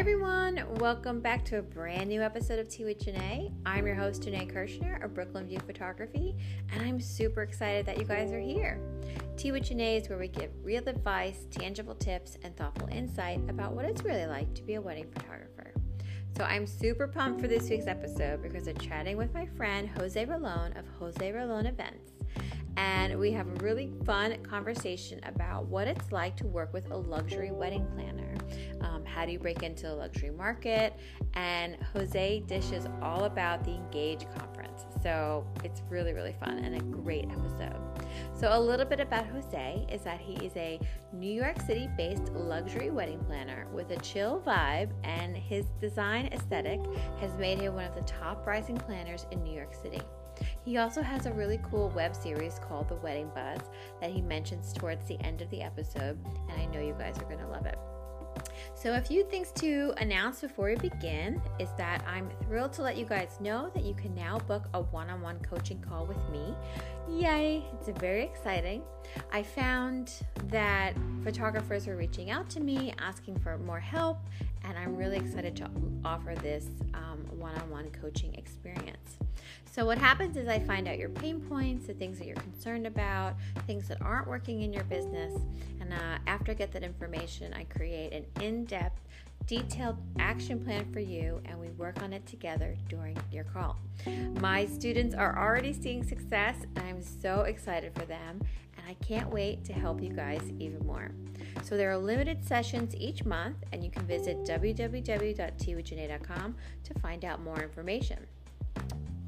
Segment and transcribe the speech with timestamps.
[0.00, 3.52] everyone, welcome back to a brand new episode of Tea with Janae.
[3.66, 6.34] I'm your host, Janae Kirshner of Brooklyn View Photography,
[6.72, 8.80] and I'm super excited that you guys are here.
[9.36, 13.74] Tea with Janae is where we give real advice, tangible tips, and thoughtful insight about
[13.74, 15.74] what it's really like to be a wedding photographer.
[16.34, 20.24] So I'm super pumped for this week's episode because I'm chatting with my friend Jose
[20.24, 22.12] Rolon of Jose Rolon Events
[22.76, 26.96] and we have a really fun conversation about what it's like to work with a
[26.96, 28.34] luxury wedding planner.
[28.80, 30.94] Um, how do you break into the luxury market?
[31.34, 34.84] And Jose dishes all about the Engage conference.
[35.02, 37.80] So it's really, really fun and a great episode.
[38.34, 40.80] So, a little bit about Jose is that he is a
[41.12, 46.80] New York City based luxury wedding planner with a chill vibe, and his design aesthetic
[47.20, 50.00] has made him one of the top rising planners in New York City.
[50.64, 53.60] He also has a really cool web series called The Wedding Buzz
[54.00, 56.18] that he mentions towards the end of the episode,
[56.48, 57.78] and I know you guys are going to love it.
[58.74, 62.96] So, a few things to announce before we begin is that I'm thrilled to let
[62.96, 66.18] you guys know that you can now book a one on one coaching call with
[66.30, 66.54] me.
[67.08, 67.64] Yay!
[67.74, 68.82] It's very exciting.
[69.32, 70.12] I found
[70.46, 70.94] that
[71.24, 74.18] photographers were reaching out to me asking for more help,
[74.64, 75.70] and I'm really excited to
[76.04, 77.09] offer this um,
[77.40, 79.16] one on one coaching experience.
[79.70, 82.86] So, what happens is I find out your pain points, the things that you're concerned
[82.86, 83.34] about,
[83.66, 85.32] things that aren't working in your business.
[85.80, 89.00] And uh, after I get that information, I create an in depth,
[89.46, 93.78] detailed action plan for you, and we work on it together during your call.
[94.40, 98.40] My students are already seeing success, and I'm so excited for them,
[98.80, 101.12] and I can't wait to help you guys even more.
[101.62, 107.42] So there are limited sessions each month, and you can visit www.teawithjanae.com to find out
[107.42, 108.18] more information.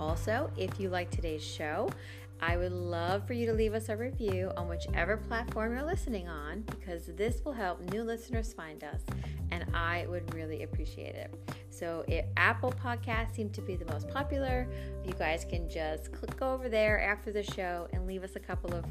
[0.00, 1.90] Also, if you like today's show,
[2.40, 6.28] I would love for you to leave us a review on whichever platform you're listening
[6.28, 9.02] on because this will help new listeners find us
[9.52, 11.32] and I would really appreciate it.
[11.70, 14.66] So, if Apple Podcasts seem to be the most popular,
[15.04, 18.74] you guys can just click over there after the show and leave us a couple
[18.74, 18.84] of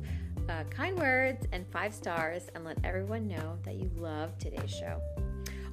[0.49, 5.01] uh, kind words and five stars and let everyone know that you love today's show.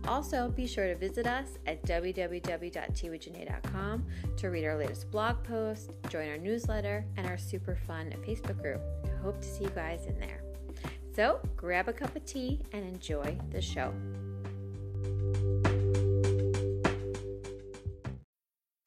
[0.07, 4.07] Also, be sure to visit us at www.teawithjanae.com
[4.37, 8.81] to read our latest blog post, join our newsletter, and our super fun Facebook group.
[9.05, 10.43] I hope to see you guys in there.
[11.15, 13.93] So, grab a cup of tea and enjoy the show.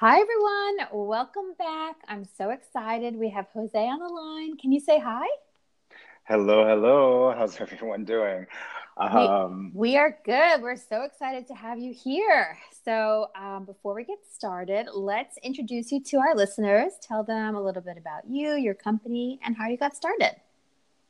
[0.00, 1.06] Hi, everyone.
[1.08, 1.96] Welcome back.
[2.08, 3.14] I'm so excited.
[3.14, 4.56] We have Jose on the line.
[4.56, 5.26] Can you say hi?
[6.24, 7.34] Hello, hello.
[7.36, 8.46] How's everyone doing?
[8.96, 10.62] Um, we, we, are good.
[10.62, 12.56] We're so excited to have you here.
[12.82, 16.94] So, um, before we get started, let's introduce you to our listeners.
[17.02, 20.34] Tell them a little bit about you, your company, and how you got started.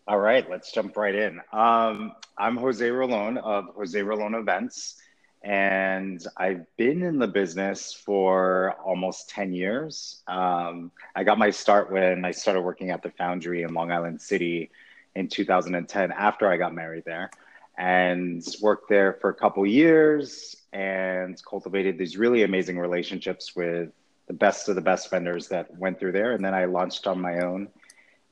[0.08, 1.40] All right, let's jump right in.
[1.52, 4.96] Um, I'm Jose Rolon of Jose Rolon Events
[5.42, 10.22] and I've been in the business for almost 10 years.
[10.26, 14.20] Um, I got my start when I started working at the foundry in Long Island
[14.20, 14.70] City
[15.14, 17.30] in 2010 after I got married there
[17.78, 23.90] and worked there for a couple years and cultivated these really amazing relationships with
[24.26, 26.32] the best of the best vendors that went through there.
[26.32, 27.68] And then I launched on my own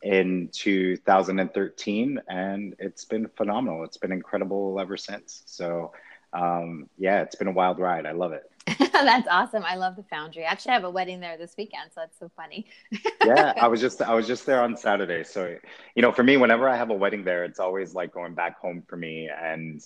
[0.03, 3.83] in 2013 and it's been phenomenal.
[3.85, 5.43] It's been incredible ever since.
[5.47, 5.93] So
[6.33, 8.07] um, yeah, it's been a wild ride.
[8.07, 8.45] I love it.
[8.93, 9.65] that's awesome.
[9.65, 10.45] I love the Foundry.
[10.45, 12.67] Actually, I have a wedding there this weekend, so that's so funny.
[13.25, 15.25] yeah, I was just I was just there on Saturday.
[15.25, 15.57] So,
[15.95, 18.59] you know, for me, whenever I have a wedding there, it's always like going back
[18.59, 19.29] home for me.
[19.29, 19.81] And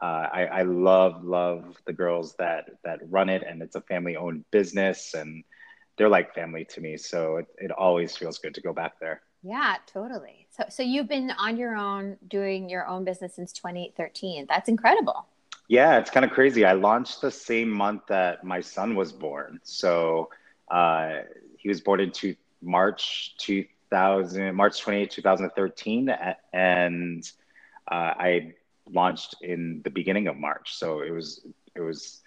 [0.00, 4.16] uh, I, I love love the girls that that run it, and it's a family
[4.16, 5.44] owned business, and
[5.98, 6.96] they're like family to me.
[6.96, 9.22] So it, it always feels good to go back there.
[9.42, 10.46] Yeah, totally.
[10.50, 14.46] So so you've been on your own doing your own business since 2013.
[14.48, 15.26] That's incredible.
[15.72, 16.66] Yeah, it's kind of crazy.
[16.66, 19.58] I launched the same month that my son was born.
[19.62, 20.28] So
[20.70, 21.20] uh,
[21.56, 26.14] he was born into March 2000, March 28, 2013.
[26.52, 27.32] And
[27.90, 28.52] uh, I
[28.92, 30.74] launched in the beginning of March.
[30.74, 31.40] So it was,
[31.74, 32.20] it was,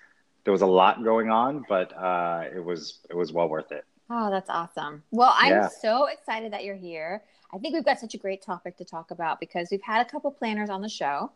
[0.44, 3.86] there was a lot going on, but uh, it was, it was well worth it.
[4.10, 5.04] Oh, that's awesome.
[5.12, 5.70] Well, I'm yeah.
[5.84, 7.22] so excited that you're here.
[7.54, 10.10] I think we've got such a great topic to talk about because we've had a
[10.10, 11.30] couple planners on the show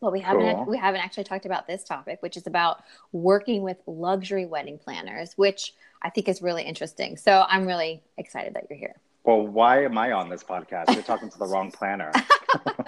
[0.00, 0.64] But we haven't Cool.
[0.64, 2.82] we haven't actually talked about this topic, which is about
[3.12, 7.16] working with luxury wedding planners, which I think is really interesting.
[7.16, 8.96] So I'm really excited that you're here.
[9.24, 10.94] Well, why am I on this podcast?
[10.94, 12.10] You're talking to the wrong planner.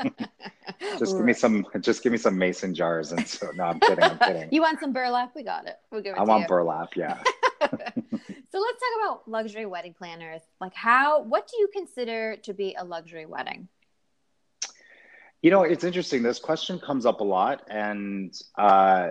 [0.99, 1.67] just give me some.
[1.81, 4.05] Just give me some mason jars, and so no, I'm kidding.
[4.05, 4.49] I'm kidding.
[4.51, 5.33] You want some burlap?
[5.37, 5.77] We got it.
[5.91, 6.49] We'll give it I want you.
[6.49, 6.97] burlap.
[6.97, 7.23] Yeah.
[7.63, 10.41] so let's talk about luxury wedding planners.
[10.61, 13.69] Like how what do you consider to be a luxury wedding?
[15.43, 16.23] You know, it's interesting.
[16.23, 19.11] This question comes up a lot, and uh,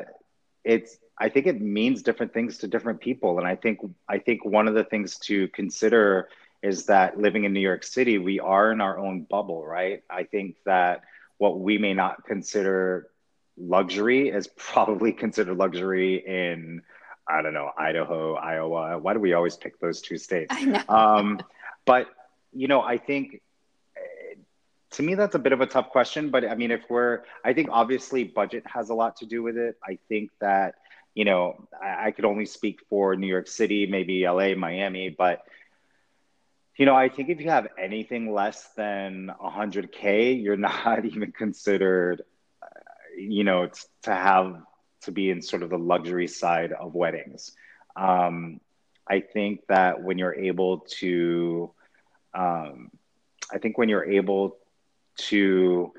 [0.64, 0.98] it's.
[1.18, 4.68] I think it means different things to different people, and I think I think one
[4.68, 6.30] of the things to consider
[6.64, 10.04] is that living in New York City, we are in our own bubble, right?
[10.10, 11.02] I think that
[11.38, 13.08] what we may not consider
[13.58, 16.82] luxury is probably considered luxury in
[17.28, 18.98] I don't know Idaho, Iowa.
[18.98, 20.56] Why do we always pick those two states?
[20.88, 21.40] Um,
[21.86, 22.08] but
[22.54, 23.42] you know, I think
[24.92, 26.30] to me that's a bit of a tough question.
[26.30, 29.58] But I mean, if we're, I think obviously budget has a lot to do with
[29.58, 29.78] it.
[29.84, 30.76] I think that
[31.14, 35.44] you know, I, I could only speak for New York City, maybe LA, Miami, but
[36.78, 42.24] you know, I think if you have anything less than 100K, you're not even considered,
[42.62, 42.66] uh,
[43.18, 44.62] you know, t- to have
[45.02, 47.56] to be in sort of the luxury side of weddings.
[47.96, 48.62] Um,
[49.08, 51.72] I think that when you're able to,
[52.34, 52.92] um,
[53.52, 54.58] I think when you're able
[55.18, 55.92] to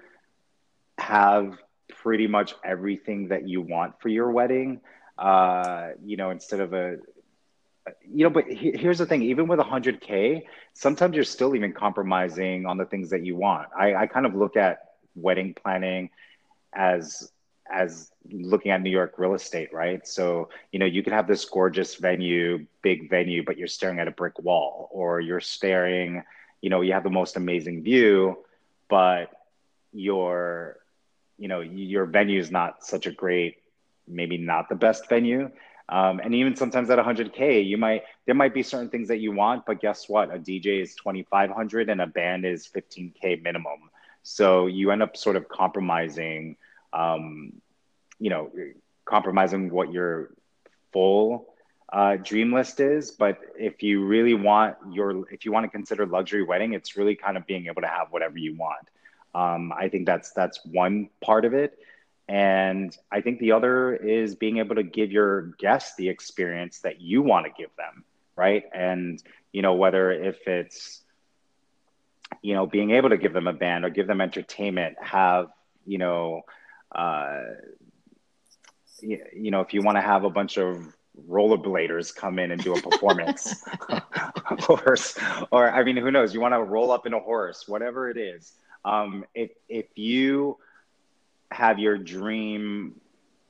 [0.98, 1.56] have
[2.02, 4.80] pretty much everything that you want for your wedding,
[5.18, 6.96] uh, you know, instead of a,
[8.08, 12.66] you know, but he- here's the thing, even with 100K, sometimes you're still even compromising
[12.66, 13.68] on the things that you want.
[13.78, 14.78] I, I kind of look at
[15.14, 16.10] wedding planning
[16.74, 17.30] as
[17.70, 20.06] as looking at New York real estate, right?
[20.06, 24.08] So, you know, you can have this gorgeous venue, big venue, but you're staring at
[24.08, 26.22] a brick wall, or you're staring,
[26.60, 28.36] you know, you have the most amazing view,
[28.92, 29.32] but
[29.94, 30.76] your,
[31.38, 33.56] you know, your venue is not such a great,
[34.06, 35.50] maybe not the best venue.
[35.88, 39.32] Um, and even sometimes at 100K, you might, there might be certain things that you
[39.32, 40.28] want, but guess what?
[40.28, 43.88] A DJ is 2,500 and a band is 15K minimum.
[44.24, 46.56] So you end up sort of compromising,
[46.92, 47.54] um,
[48.20, 48.50] you know,
[49.06, 50.34] compromising what your
[50.92, 51.51] full
[51.92, 53.10] uh, dream list is.
[53.10, 57.14] But if you really want your, if you want to consider luxury wedding, it's really
[57.14, 58.88] kind of being able to have whatever you want.
[59.34, 61.78] Um, I think that's that's one part of it,
[62.28, 67.00] and I think the other is being able to give your guests the experience that
[67.00, 68.04] you want to give them,
[68.36, 68.64] right?
[68.74, 69.22] And
[69.52, 71.00] you know whether if it's
[72.42, 75.48] you know being able to give them a band or give them entertainment, have
[75.86, 76.42] you know.
[76.94, 77.40] Uh,
[79.00, 80.94] you know, if you want to have a bunch of
[81.28, 84.96] rollerbladers come in and do a performance, of or,
[85.50, 86.32] or I mean, who knows?
[86.32, 88.52] You want to roll up in a horse, whatever it is.
[88.84, 90.58] Um, if if you
[91.50, 93.00] have your dream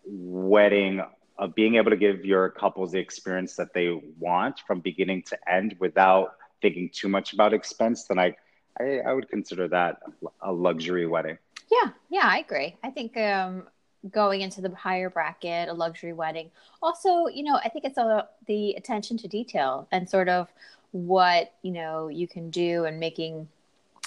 [0.04, 1.02] wedding
[1.38, 5.38] of being able to give your couples the experience that they want from beginning to
[5.50, 8.36] end without thinking too much about expense, then I
[8.78, 10.00] I, I would consider that
[10.40, 11.38] a luxury wedding.
[11.70, 12.76] Yeah, yeah, I agree.
[12.82, 13.68] I think um,
[14.10, 16.50] going into the higher bracket, a luxury wedding.
[16.82, 20.48] Also, you know, I think it's all the attention to detail and sort of
[20.92, 23.48] what you know you can do and making,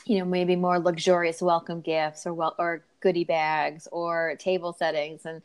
[0.06, 5.26] you know, maybe more luxurious welcome gifts or well or goodie bags or table settings
[5.26, 5.42] and.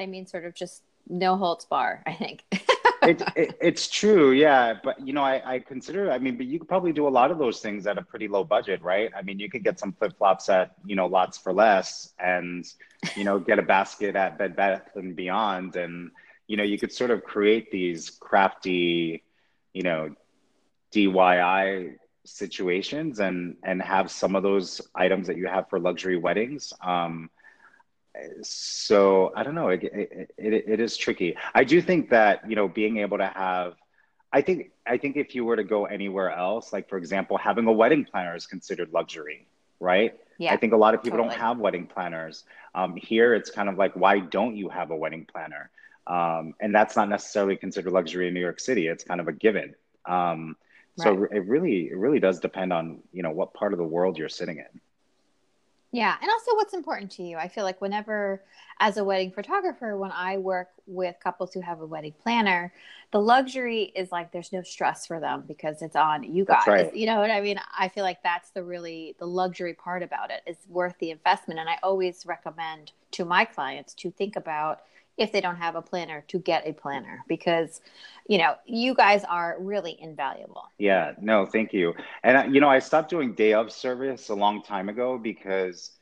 [0.00, 2.02] I mean, sort of just no holds bar.
[2.04, 2.44] I think.
[3.08, 4.74] it, it, it's true, yeah.
[4.82, 6.10] But you know, I, I consider.
[6.10, 8.28] I mean, but you could probably do a lot of those things at a pretty
[8.28, 9.10] low budget, right?
[9.16, 12.64] I mean, you could get some flip flops at you know lots for less, and
[13.16, 16.10] you know, get a basket at Bed Bath and Beyond, and
[16.46, 19.22] you know, you could sort of create these crafty,
[19.72, 20.14] you know,
[20.92, 26.72] DIY situations, and and have some of those items that you have for luxury weddings.
[26.82, 27.30] Um,
[28.42, 29.68] so I don't know.
[29.68, 31.36] It, it, it, it is tricky.
[31.54, 33.74] I do think that you know being able to have,
[34.32, 37.66] I think I think if you were to go anywhere else, like for example, having
[37.66, 39.46] a wedding planner is considered luxury,
[39.80, 40.14] right?
[40.38, 41.36] Yeah, I think a lot of people totally.
[41.36, 42.44] don't have wedding planners.
[42.74, 45.70] Um, here, it's kind of like, why don't you have a wedding planner?
[46.06, 48.88] Um, and that's not necessarily considered luxury in New York City.
[48.88, 49.74] It's kind of a given.
[50.06, 50.56] Um,
[50.96, 51.32] so Right.
[51.38, 54.28] it really, it really does depend on you know what part of the world you're
[54.28, 54.80] sitting in.
[55.94, 57.36] Yeah, and also what's important to you.
[57.36, 58.42] I feel like whenever,
[58.80, 62.72] as a wedding photographer, when I work with couples who have a wedding planner,
[63.12, 66.66] the luxury is like there's no stress for them because it's on you guys.
[66.66, 66.94] Right.
[66.94, 67.60] You know what I mean?
[67.78, 70.42] I feel like that's the really the luxury part about it.
[70.46, 74.80] It's worth the investment, and I always recommend to my clients to think about
[75.16, 77.80] if they don't have a planner to get a planner because
[78.26, 80.64] you know you guys are really invaluable.
[80.78, 81.94] Yeah, no, thank you.
[82.24, 85.92] And you know, I stopped doing day of service a long time ago because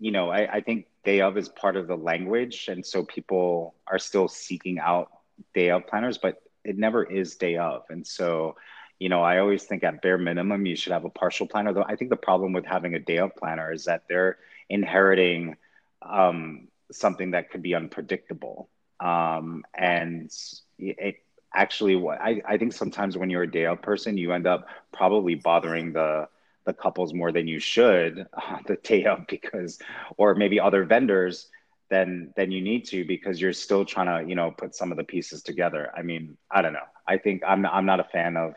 [0.00, 2.68] you know, I, I think day of is part of the language.
[2.68, 5.08] And so people are still seeking out
[5.54, 7.84] day of planners, but it never is day of.
[7.88, 8.56] And so,
[8.98, 11.72] you know, I always think at bare minimum, you should have a partial planner.
[11.72, 14.36] Though I think the problem with having a day of planner is that they're
[14.68, 15.56] inheriting
[16.02, 18.68] um, something that could be unpredictable.
[19.00, 20.30] Um, and
[20.78, 21.22] it,
[21.54, 24.66] actually, what I, I think sometimes when you're a day of person, you end up
[24.92, 26.28] probably bothering the
[26.68, 29.80] the couples more than you should on uh, the day of because,
[30.18, 31.48] or maybe other vendors
[31.90, 34.98] than than you need to because you're still trying to you know put some of
[34.98, 35.90] the pieces together.
[35.96, 36.88] I mean, I don't know.
[37.08, 38.54] I think I'm I'm not a fan of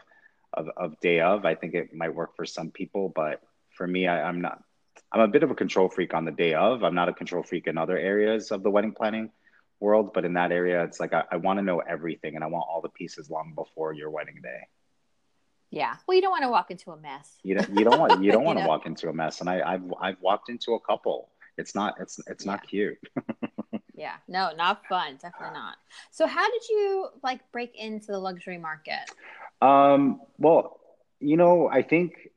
[0.54, 1.46] of, of day of.
[1.46, 4.62] I think it might work for some people, but for me, I, I'm not.
[5.14, 6.84] I'm a bit of a control freak on the day of.
[6.84, 9.32] I'm not a control freak in other areas of the wedding planning
[9.80, 12.48] world, but in that area, it's like I, I want to know everything and I
[12.48, 14.68] want all the pieces long before your wedding day.
[15.72, 15.96] Yeah.
[16.06, 17.38] Well, you don't want to walk into a mess.
[17.44, 17.70] You don't.
[17.70, 18.24] You don't want.
[18.24, 19.40] You don't want to walk into a mess.
[19.40, 21.30] And I, I've I've walked into a couple.
[21.58, 21.96] It's not.
[22.00, 22.52] It's it's yeah.
[22.52, 22.98] not cute.
[23.96, 24.16] yeah.
[24.28, 25.18] No, not fun.
[25.22, 25.78] Definitely not.
[26.12, 29.10] So, how did you like break into the luxury market?
[29.62, 30.22] Um.
[30.38, 30.82] Well,
[31.22, 32.30] you know, I think,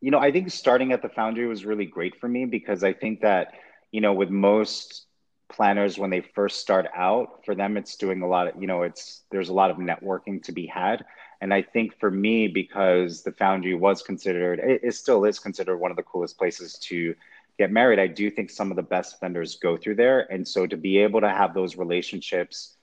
[0.00, 2.92] you know, I think starting at the foundry was really great for me because I
[2.92, 3.52] think that,
[3.92, 5.06] you know, with most
[5.52, 8.82] planners when they first start out, for them, it's doing a lot of, you know,
[8.82, 11.04] it's there's a lot of networking to be had
[11.44, 15.76] and I think for me, because the Foundry was considered, it, it, still is considered
[15.76, 17.14] one of the coolest places to
[17.58, 20.20] get married, I do think some of the best vendors go through there.
[20.32, 22.78] And so to be able to have those relationships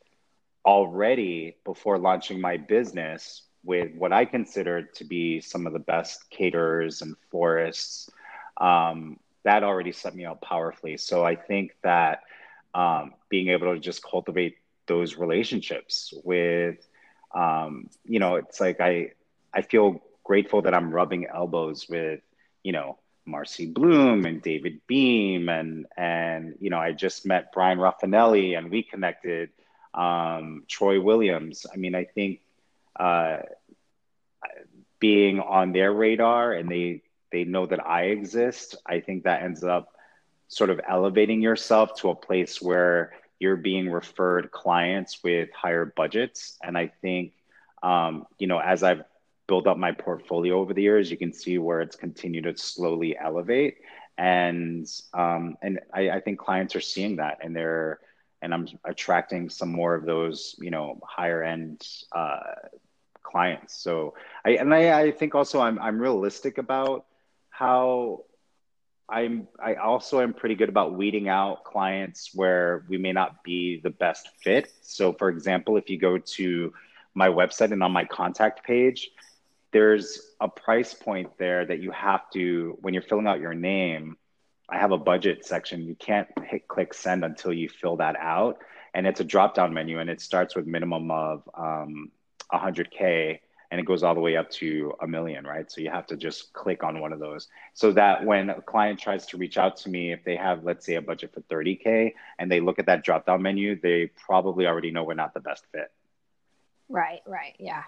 [0.63, 6.29] already before launching my business with what I consider to be some of the best
[6.29, 8.11] caterers and florists,
[8.57, 10.97] um, that already set me up powerfully.
[10.97, 12.21] So I think that
[12.75, 16.87] um, being able to just cultivate those relationships with
[17.33, 19.11] um, you know, it's like I
[19.53, 22.21] I feel grateful that I'm rubbing elbows with,
[22.63, 27.77] you know, Marcy Blum and David Beahm and and you know I just met Bryan
[27.77, 29.50] Rafanelli and we connected
[29.93, 31.65] um, Troy Williams.
[31.71, 32.41] I mean I think
[33.00, 33.39] uh,
[35.00, 38.75] being on their radar and they they know that I exist.
[38.85, 39.95] I think that ends up
[40.47, 46.60] sort of elevating yourself to a place where you're being referred clients with higher budgets.
[46.62, 47.33] And I think,
[47.81, 49.03] um, you know, as I've
[49.48, 53.17] built up my portfolio over the years, you can see where it's continued to slowly
[53.17, 53.77] elevate.
[54.15, 58.00] And um, and I, I think clients are seeing that, and they're
[58.43, 61.81] and I'm attracting some more of those, you know, higher end
[62.12, 62.69] uh,
[63.24, 63.75] clients.
[63.81, 64.13] So
[64.45, 67.05] I and I, I think also I'm I'm realistic about
[67.50, 68.25] how
[69.11, 73.81] I'm I also am pretty good about weeding out clients where we may not be
[73.81, 74.71] the best fit.
[74.81, 76.73] So for example, if you go to
[77.13, 79.11] my website and on my contact page,
[79.73, 84.15] there's a price point there that you have to when you're filling out your name,
[84.69, 85.85] I have a budget section.
[85.85, 88.59] You can't hit click send until you fill that out.
[88.93, 92.11] And it's a drop down menu and it starts with minimum of um,
[92.53, 93.39] 100K
[93.71, 95.71] and it goes all the way up to a million, right?
[95.71, 98.99] So you have to just click on one of those so that when a client
[98.99, 102.13] tries to reach out to me, if they have, let's say, a budget for 30K
[102.37, 105.39] and they look at that drop down menu, they probably already know we're not the
[105.39, 105.89] best fit.
[106.89, 107.55] Right, right.
[107.59, 107.83] Yeah.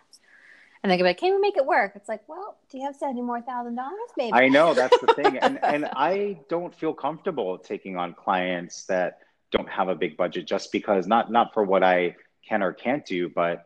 [0.81, 1.93] And they can be like, can we make it work?
[1.95, 5.13] It's like, well, do you have seventy more thousand dollars, maybe?" I know that's the
[5.13, 5.37] thing.
[5.37, 9.19] and and I don't feel comfortable taking on clients that
[9.51, 13.05] don't have a big budget just because not not for what I can or can't
[13.05, 13.65] do, but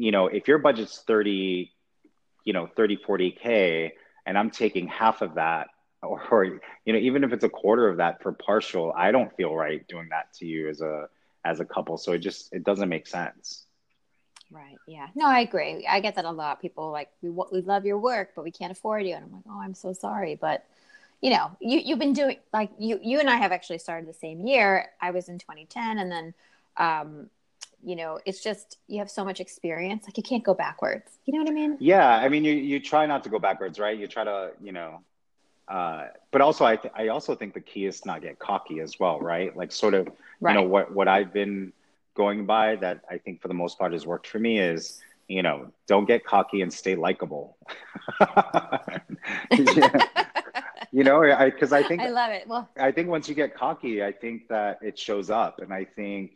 [0.00, 1.70] you know, if your budget's 30,
[2.44, 3.90] you know, 30, 40K,
[4.24, 5.68] and I'm taking half of that,
[6.02, 9.34] or, or, you know, even if it's a quarter of that for partial, I don't
[9.36, 11.08] feel right doing that to you as a,
[11.44, 11.98] as a couple.
[11.98, 13.66] So it just, it doesn't make sense.
[14.50, 14.78] Right.
[14.86, 15.08] Yeah.
[15.14, 15.86] No, I agree.
[15.86, 16.62] I get that a lot.
[16.62, 19.14] People like, we, we love your work, but we can't afford you.
[19.14, 20.34] And I'm like, oh, I'm so sorry.
[20.34, 20.64] But,
[21.20, 24.14] you know, you, you've been doing like you, you and I have actually started the
[24.14, 24.88] same year.
[24.98, 26.34] I was in 2010 and then,
[26.78, 27.30] um,
[27.82, 31.10] you know it's just you have so much experience like you can't go backwards.
[31.26, 31.76] You know what i mean?
[31.80, 33.98] Yeah i mean you, you try not to go backwards right?
[33.98, 35.00] You try to you know
[35.68, 38.80] uh, but also I, th- I also think the key is to not get cocky
[38.80, 39.56] as well right?
[39.56, 40.08] Like sort of
[40.40, 40.52] right.
[40.54, 41.72] you know what what i've been
[42.14, 45.42] going by that i think for the most part has worked for me is you
[45.42, 47.56] know don't get cocky and stay likable.
[50.92, 52.48] You know I because I, I think i love it.
[52.48, 55.60] Well i think once you get cocky i think that it shows up.
[55.60, 56.32] And i think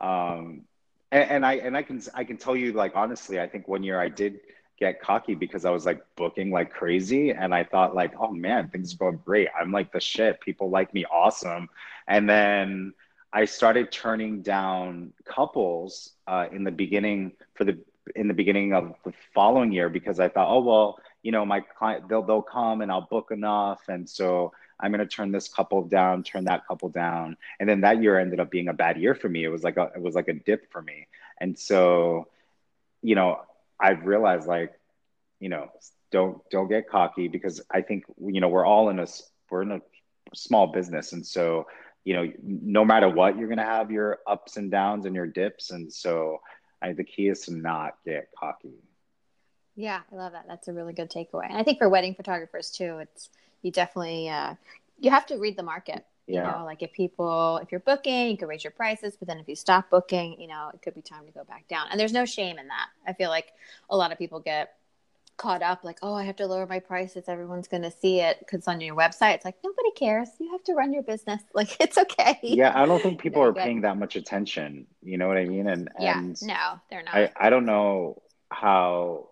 [0.00, 0.62] um,
[1.12, 3.84] and, and I and I can I can tell you like honestly, I think one
[3.84, 4.40] year I did
[4.80, 8.68] get cocky because I was like booking like crazy and I thought like, oh man,
[8.68, 9.48] things are going great.
[9.58, 10.40] I'm like the shit.
[10.40, 11.68] People like me awesome.
[12.08, 12.94] And then
[13.32, 17.78] I started turning down couples uh, in the beginning for the
[18.16, 21.60] in the beginning of the following year because I thought, oh well, you know, my
[21.60, 25.82] client they'll they'll come and I'll book enough, and so I'm gonna turn this couple
[25.82, 29.14] down, turn that couple down, and then that year ended up being a bad year
[29.14, 29.44] for me.
[29.44, 31.06] It was like a it was like a dip for me,
[31.40, 32.28] and so,
[33.02, 33.40] you know,
[33.78, 34.72] I've realized like,
[35.40, 35.70] you know,
[36.10, 39.06] don't don't get cocky because I think you know we're all in a
[39.50, 39.80] we're in a
[40.34, 41.66] small business, and so
[42.04, 45.70] you know, no matter what, you're gonna have your ups and downs and your dips,
[45.70, 46.40] and so
[46.80, 48.74] I, the key is to not get cocky.
[49.74, 50.44] Yeah, I love that.
[50.48, 51.46] That's a really good takeaway.
[51.48, 53.30] And I think for wedding photographers too, it's
[53.62, 54.54] you definitely uh,
[54.98, 56.04] you have to read the market.
[56.26, 56.50] You yeah.
[56.52, 59.48] know, like if people if you're booking, you can raise your prices, but then if
[59.48, 61.88] you stop booking, you know, it could be time to go back down.
[61.90, 62.88] And there's no shame in that.
[63.06, 63.52] I feel like
[63.90, 64.74] a lot of people get
[65.36, 67.24] caught up like, oh, I have to lower my prices.
[67.26, 70.28] Everyone's going to see it because on your website, it's like nobody cares.
[70.38, 71.42] You have to run your business.
[71.54, 72.38] Like it's okay.
[72.42, 74.86] Yeah, I don't think people are paying that much attention.
[75.02, 75.68] You know what I mean?
[75.68, 77.14] And yeah, and no, they're not.
[77.14, 79.28] I, I don't know how.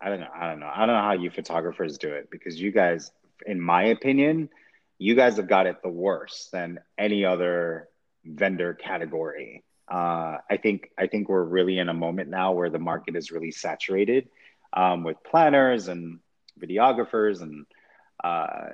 [0.00, 0.28] I don't know.
[0.34, 0.70] I don't know.
[0.74, 3.12] I don't know how you photographers do it because you guys,
[3.46, 4.48] in my opinion,
[4.98, 7.88] you guys have got it the worst than any other
[8.24, 9.64] vendor category.
[9.90, 13.30] Uh, I think I think we're really in a moment now where the market is
[13.30, 14.28] really saturated
[14.72, 16.20] um, with planners and
[16.60, 17.66] videographers and
[18.22, 18.68] uh,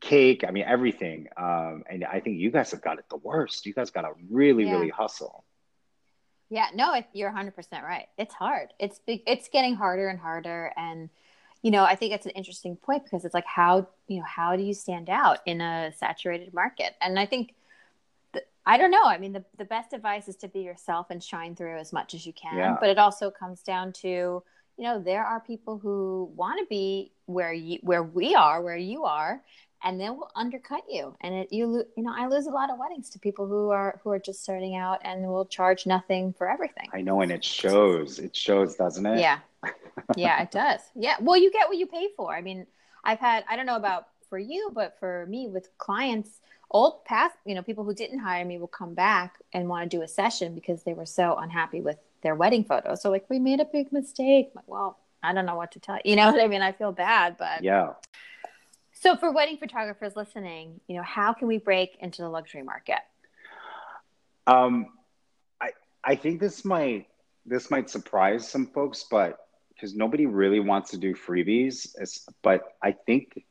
[0.00, 0.44] cake.
[0.46, 1.28] I mean, everything.
[1.36, 3.66] Um, and I think you guys have got it the worst.
[3.66, 4.72] You guys got to really, yeah.
[4.72, 5.44] really hustle.
[6.50, 8.06] Yeah, no, you're 100% right.
[8.16, 8.68] It's hard.
[8.78, 11.08] It's it's getting harder and harder and
[11.64, 14.54] you know, I think it's an interesting point because it's like how, you know, how
[14.54, 16.94] do you stand out in a saturated market?
[17.00, 17.54] And I think
[18.66, 19.04] I don't know.
[19.04, 22.14] I mean, the, the best advice is to be yourself and shine through as much
[22.14, 22.56] as you can.
[22.56, 22.76] Yeah.
[22.78, 24.42] But it also comes down to
[24.76, 28.76] you know there are people who want to be where you where we are where
[28.76, 29.40] you are
[29.84, 32.78] and they will undercut you and it you you know i lose a lot of
[32.78, 36.50] weddings to people who are who are just starting out and will charge nothing for
[36.50, 39.38] everything i know and it shows it shows doesn't it yeah
[40.16, 42.66] yeah it does yeah well you get what you pay for i mean
[43.04, 47.36] i've had i don't know about for you but for me with clients old past
[47.44, 50.08] you know people who didn't hire me will come back and want to do a
[50.08, 53.00] session because they were so unhappy with their wedding photos.
[53.02, 54.50] So like we made a big mistake.
[54.56, 56.00] Like, well, I don't know what to tell you.
[56.10, 56.62] You know what I mean?
[56.62, 57.92] I feel bad, but yeah.
[58.92, 63.00] So for wedding photographers listening, you know, how can we break into the luxury market?
[64.46, 64.86] Um,
[65.60, 65.70] I
[66.02, 67.06] I think this might
[67.46, 69.43] this might surprise some folks, but
[69.84, 71.94] because nobody really wants to do freebies,
[72.40, 73.44] but I think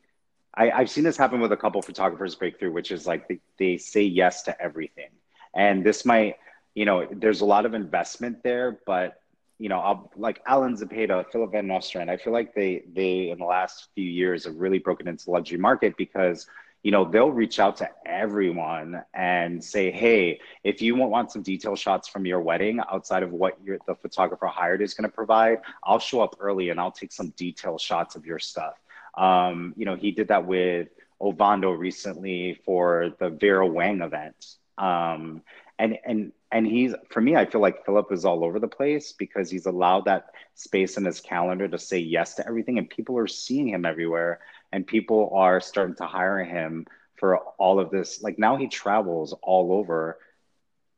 [0.51, 3.77] I, I've seen this happen with a couple photographers breakthrough, which is like they, they
[3.77, 5.09] say yes to everything,
[5.53, 6.37] and this might
[6.73, 9.21] you know, there's a lot of investment there, but
[9.59, 13.37] you know, I'll, like Allan Zepeda, Philip Van Nostrand, I feel like they they in
[13.37, 16.47] the last few years have really broken into the luxury market because
[16.83, 21.75] you know they'll reach out to everyone and say, hey, if you want, some detail
[21.75, 25.59] shots from your wedding outside of what your the photographer hired is going to provide,
[25.83, 28.75] I'll show up early and I'll take some detail shots of your stuff.
[29.17, 30.89] Um, you know, he did that with
[31.21, 34.57] Ovando recently for the Vera Wang event.
[34.77, 35.41] Um,
[35.79, 39.11] and and and he's for me i feel like philip is all over the place
[39.11, 43.17] because he's allowed that space in his calendar to say yes to everything and people
[43.17, 44.39] are seeing him everywhere
[44.73, 49.33] and people are starting to hire him for all of this like now he travels
[49.43, 50.17] all over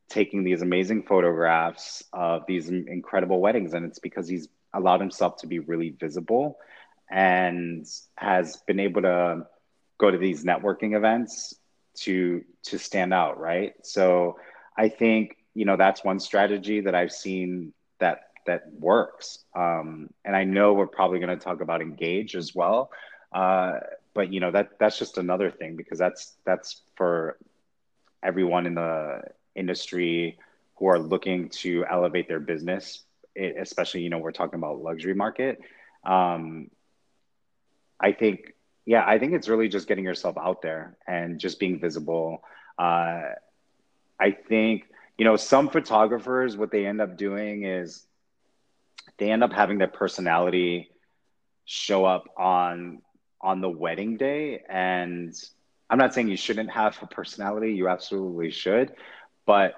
[0.08, 5.46] taking these amazing photographs of these incredible weddings and it's because he's allowed himself to
[5.46, 6.58] be really visible
[7.10, 7.86] and
[8.16, 9.46] has been able to
[9.98, 11.54] go to these networking events
[11.94, 14.36] to to stand out right so
[14.76, 19.44] I think you know that's one strategy that I've seen that that works.
[19.54, 22.90] Um, and I know we're probably going to talk about engage as well,
[23.32, 23.78] uh,
[24.14, 27.36] but you know that that's just another thing because that's that's for
[28.22, 29.22] everyone in the
[29.54, 30.38] industry
[30.76, 33.02] who are looking to elevate their business,
[33.36, 35.60] especially you know we're talking about luxury market.
[36.04, 36.70] Um,
[38.00, 38.54] I think
[38.86, 42.42] yeah, I think it's really just getting yourself out there and just being visible.
[42.78, 43.22] Uh,
[44.18, 44.84] I think,
[45.18, 48.06] you know, some photographers, what they end up doing is
[49.18, 50.90] they end up having their personality
[51.64, 53.02] show up on
[53.46, 55.34] on the wedding day and
[55.88, 58.92] i'm not saying you shouldn't have a personality you absolutely should
[59.46, 59.74] but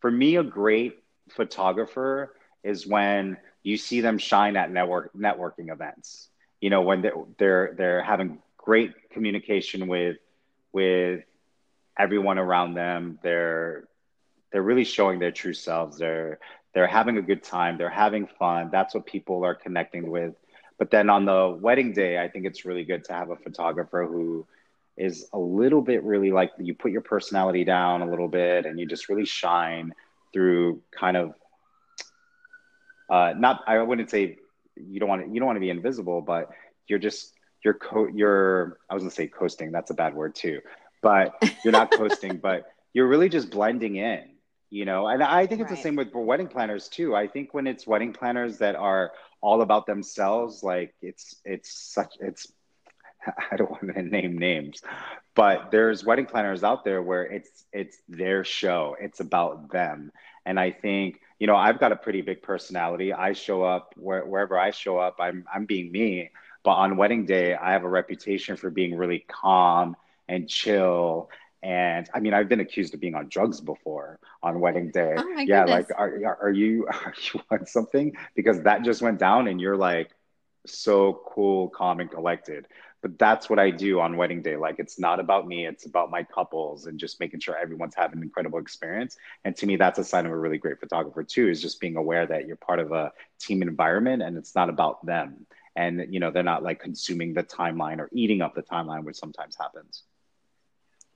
[0.00, 6.28] for me a great photographer is when you see them shine at network networking events
[6.60, 10.16] you know when they're they're, they're having great communication with
[10.72, 11.22] with
[11.98, 13.18] everyone around them.
[13.22, 13.88] They're
[14.52, 15.98] they're really showing their true selves.
[15.98, 16.38] They're
[16.74, 17.78] they're having a good time.
[17.78, 18.68] They're having fun.
[18.70, 20.34] That's what people are connecting with.
[20.78, 24.06] But then on the wedding day, I think it's really good to have a photographer
[24.06, 24.46] who
[24.96, 28.80] is a little bit really like you put your personality down a little bit and
[28.80, 29.92] you just really shine
[30.32, 31.34] through kind of
[33.10, 34.38] uh, not I wouldn't say
[34.76, 36.50] you don't want to, you don't want to be invisible, but
[36.88, 37.32] you're just
[37.64, 39.70] you're co- you're I was gonna say coasting.
[39.70, 40.60] That's a bad word too,
[41.02, 41.34] but
[41.64, 44.24] you're not coasting, but you're really just blending in.
[44.70, 45.76] You know, and I think it's right.
[45.76, 47.14] the same with wedding planners too.
[47.14, 49.12] I think when it's wedding planners that are
[49.46, 52.52] all about themselves, like it's it's such it's
[53.52, 54.82] I don't want to name names,
[55.36, 58.96] but there's wedding planners out there where it's it's their show.
[59.00, 60.10] It's about them.
[60.44, 63.12] And I think, you know, I've got a pretty big personality.
[63.12, 66.30] I show up where, wherever I show up, I'm I'm being me.
[66.64, 69.96] But on wedding day, I have a reputation for being really calm
[70.28, 71.30] and chill.
[71.66, 75.14] And I mean, I've been accused of being on drugs before on wedding day.
[75.16, 75.88] Oh yeah, goodness.
[75.90, 78.16] like are, are you are you on something?
[78.34, 80.10] Because that just went down and you're like
[80.66, 82.66] so cool, calm, and collected
[83.06, 84.56] but that's what I do on wedding day.
[84.56, 88.18] Like it's not about me, it's about my couples and just making sure everyone's having
[88.18, 89.16] an incredible experience.
[89.44, 91.96] And to me, that's a sign of a really great photographer too, is just being
[91.96, 95.46] aware that you're part of a team environment and it's not about them.
[95.76, 99.16] And you know, they're not like consuming the timeline or eating up the timeline, which
[99.16, 100.02] sometimes happens.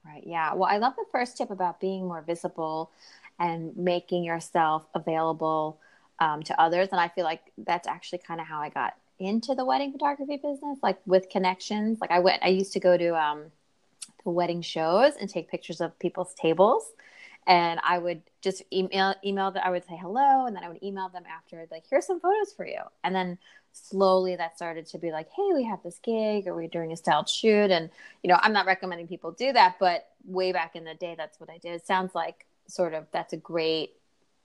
[0.05, 0.23] Right.
[0.25, 0.53] Yeah.
[0.55, 2.91] Well, I love the first tip about being more visible
[3.39, 5.79] and making yourself available
[6.19, 6.89] um, to others.
[6.91, 10.37] And I feel like that's actually kind of how I got into the wedding photography
[10.37, 11.99] business, like with connections.
[12.01, 13.43] Like I went, I used to go to um,
[14.23, 16.93] the wedding shows and take pictures of people's tables.
[17.47, 20.83] And I would just email email that I would say hello, and then I would
[20.83, 22.81] email them after like here's some photos for you.
[23.03, 23.39] And then
[23.73, 26.97] slowly that started to be like, hey, we have this gig, or we're doing a
[26.97, 27.71] styled shoot.
[27.71, 27.89] And
[28.23, 31.39] you know, I'm not recommending people do that, but way back in the day, that's
[31.39, 31.73] what I did.
[31.73, 33.93] It sounds like sort of that's a great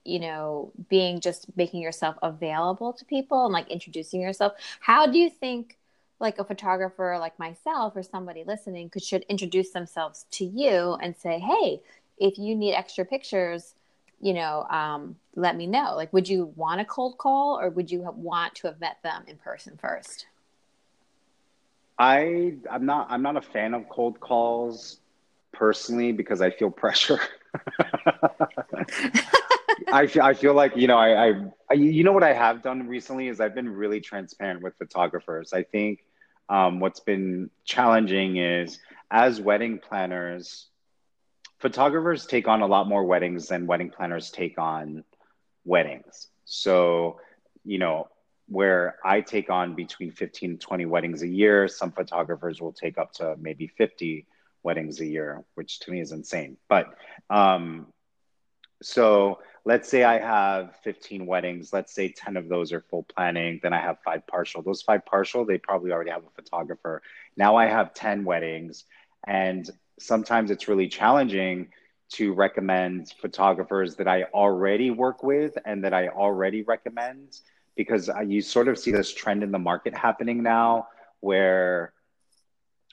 [0.05, 5.19] you know being just making yourself available to people and like introducing yourself how do
[5.19, 5.77] you think
[6.19, 11.17] like a photographer like myself or somebody listening could should introduce themselves to you and
[11.17, 11.81] say hey
[12.19, 13.75] if you need extra pictures
[14.21, 15.95] you know um, let me know.
[15.97, 19.25] Like would you want a cold call or would you want to have met them
[19.27, 20.27] in person first?
[21.99, 25.01] I i'm not i'm not a fan of cold calls
[25.55, 27.19] personally because i feel pressure.
[29.89, 31.33] I feel, I feel like you know I, I,
[31.71, 35.53] I you know what I have done recently is I've been really transparent with photographers.
[35.53, 36.01] I think
[36.49, 38.79] um, what's been challenging is
[39.11, 40.69] as wedding planners,
[41.59, 45.05] photographers take on a lot more weddings than wedding planners take on
[45.65, 46.29] weddings.
[46.45, 47.21] So
[47.65, 48.09] you know
[48.49, 52.97] where I take on between 15 and 20 weddings a year, some photographers will take
[52.97, 54.27] up to maybe 50
[54.63, 56.57] weddings a year, which to me is insane.
[56.69, 56.95] But
[57.29, 57.89] um,
[58.83, 61.73] so let's say I have 15 weddings.
[61.73, 63.59] Let's say 10 of those are full planning.
[63.63, 64.63] Then I have five partial.
[64.63, 67.03] Those five partial, they probably already have a photographer.
[67.37, 68.85] Now I have 10 weddings.
[69.27, 71.69] And sometimes it's really challenging
[72.09, 77.41] to recommend photographers that I already work with and that I already recommend
[77.75, 80.89] because you sort of see this trend in the market happening now
[81.21, 81.93] where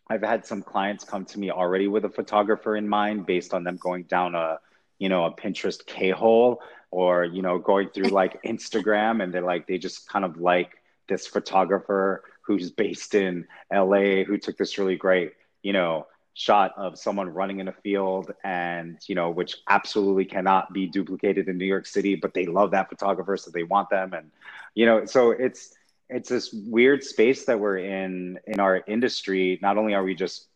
[0.10, 3.64] I've had some clients come to me already with a photographer in mind based on
[3.64, 4.60] them going down a
[5.04, 9.42] you know, a Pinterest K hole or, you know, going through like Instagram and they're
[9.42, 10.78] like, they just kind of like
[11.10, 16.98] this photographer who's based in LA who took this really great, you know, shot of
[16.98, 21.66] someone running in a field and, you know, which absolutely cannot be duplicated in New
[21.66, 23.38] York City, but they love that photographer.
[23.38, 24.14] So they want them.
[24.14, 24.32] And,
[24.74, 25.76] you know, so it's,
[26.10, 29.60] it's this weird space that we're in in our industry.
[29.62, 30.48] Not only are we just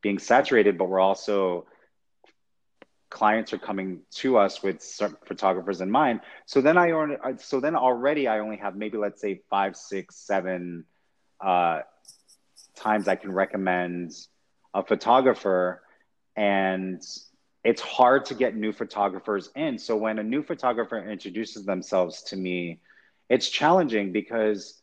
[0.00, 1.66] being saturated, but we're also
[3.10, 6.20] clients are coming to us with certain photographers in mind.
[6.44, 10.16] So then I only, so then already I only have maybe let's say five, six,
[10.16, 10.84] seven
[11.40, 11.82] uh,
[12.74, 14.12] times I can recommend
[14.76, 15.82] a photographer,
[16.36, 17.02] and
[17.64, 19.78] it's hard to get new photographers in.
[19.78, 22.80] So when a new photographer introduces themselves to me,
[23.28, 24.80] it's challenging because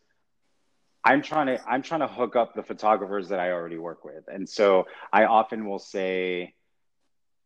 [1.03, 4.23] I'm trying to I'm trying to hook up the photographers that I already work with,
[4.27, 6.55] and so I often will say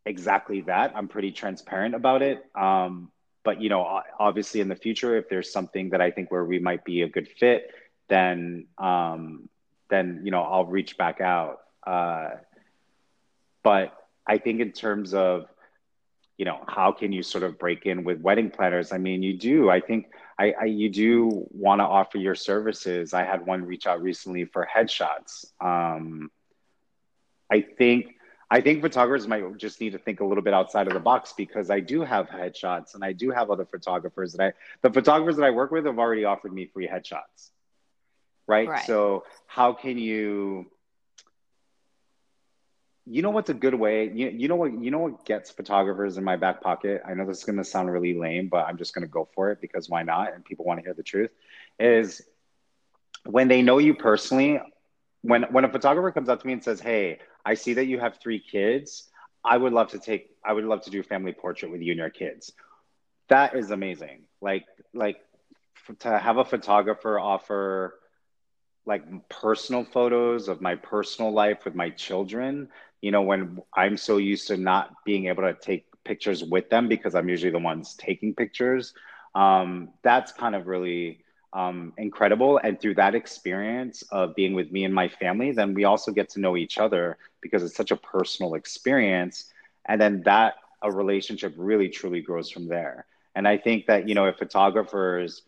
[0.06, 0.92] exactly that.
[0.96, 2.42] I'm pretty transparent about it.
[2.54, 3.12] Um,
[3.44, 6.58] but you know, obviously, in the future, if there's something that I think where we
[6.58, 7.70] might be a good fit,
[8.08, 9.48] then um,
[9.90, 11.58] then you know I'll reach back out.
[11.88, 12.36] Uh,
[13.62, 13.96] but
[14.26, 15.46] I think in terms of
[16.36, 18.92] you know how can you sort of break in with wedding planners?
[18.92, 19.70] I mean, you do.
[19.70, 23.14] I think I, I you do want to offer your services.
[23.14, 25.46] I had one reach out recently for headshots.
[25.60, 26.30] Um,
[27.50, 28.16] I think
[28.50, 31.32] I think photographers might just need to think a little bit outside of the box
[31.36, 35.36] because I do have headshots and I do have other photographers that I, the photographers
[35.36, 37.50] that I work with have already offered me free headshots.
[38.46, 38.68] Right.
[38.68, 38.86] right.
[38.86, 40.70] So, how can you,
[43.10, 44.10] you know, what's a good way?
[44.12, 47.02] You, you know what, you know what gets photographers in my back pocket?
[47.08, 49.28] I know this is going to sound really lame, but I'm just going to go
[49.34, 50.34] for it because why not?
[50.34, 51.30] And people want to hear the truth
[51.78, 52.22] is
[53.24, 54.60] when they know you personally,
[55.22, 57.98] when when a photographer comes up to me and says, "Hey, I see that you
[57.98, 59.08] have three kids.
[59.44, 60.30] I would love to take.
[60.44, 62.52] I would love to do a family portrait with you and your kids."
[63.28, 64.24] That is amazing.
[64.40, 65.16] Like like
[66.00, 67.94] to have a photographer offer
[68.86, 72.68] like personal photos of my personal life with my children
[73.00, 76.88] you know when i'm so used to not being able to take pictures with them
[76.88, 78.94] because i'm usually the ones taking pictures
[79.34, 81.18] um, that's kind of really
[81.52, 85.84] um, incredible and through that experience of being with me and my family then we
[85.84, 89.52] also get to know each other because it's such a personal experience
[89.86, 94.14] and then that a relationship really truly grows from there and i think that you
[94.14, 95.42] know if photographers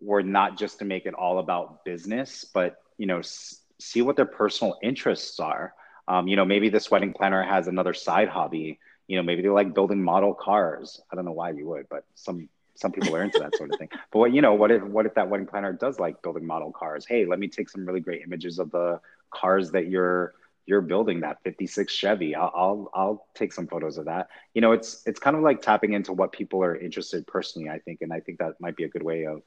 [0.00, 4.16] were not just to make it all about business, but you know, s- see what
[4.16, 5.72] their personal interests are.
[6.08, 8.78] Um, you know, maybe this wedding planner has another side hobby.
[9.06, 11.00] You know, maybe they like building model cars.
[11.10, 13.78] I don't know why you would, but some some people are into that sort of
[13.78, 13.88] thing.
[14.10, 16.72] But what you know, what if what if that wedding planner does like building model
[16.72, 17.06] cars?
[17.06, 20.34] Hey, let me take some really great images of the cars that you're
[20.66, 22.34] you're building that 56 Chevy.
[22.34, 24.28] I'll, I'll, I'll take some photos of that.
[24.54, 27.68] You know, it's it's kind of like tapping into what people are interested personally.
[27.68, 29.42] I think, and I think that might be a good way of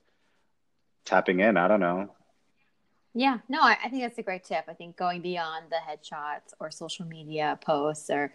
[1.06, 1.58] tapping in.
[1.58, 2.12] I don't know.
[3.18, 4.66] Yeah, no, I, I think that's a great tip.
[4.68, 8.34] I think going beyond the headshots or social media posts or,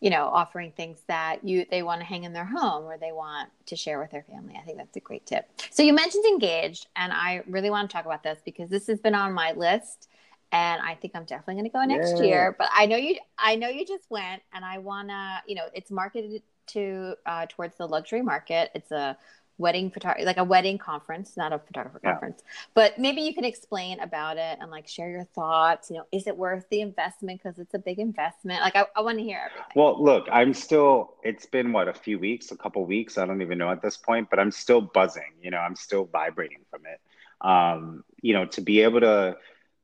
[0.00, 3.12] you know, offering things that you they want to hang in their home or they
[3.12, 4.54] want to share with their family.
[4.60, 5.50] I think that's a great tip.
[5.70, 9.00] So you mentioned engaged, and I really want to talk about this because this has
[9.00, 10.08] been on my list,
[10.52, 12.22] and I think I'm definitely going to go next Yeah.
[12.22, 12.54] year.
[12.58, 15.90] But I know you, I know you just went, and I wanna, you know, it's
[15.90, 18.70] marketed to uh, towards the luxury market.
[18.74, 19.16] It's a
[19.58, 22.12] wedding photography like a wedding conference not a photographer Yeah.
[22.12, 22.42] conference
[22.74, 26.26] but maybe you can explain about it and like share your thoughts you know is
[26.26, 29.40] it worth the investment because it's a big investment like i, I want to hear
[29.44, 33.18] everything Well, look, I'm still, it's been what, a few weeks, a couple weeks.
[33.18, 36.04] I don't even know at this point, but I'm still buzzing, you know, I'm still
[36.06, 37.00] vibrating from it.
[37.40, 39.36] Um, you know, to be able to